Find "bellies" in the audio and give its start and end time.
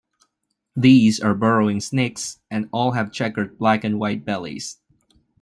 4.25-4.79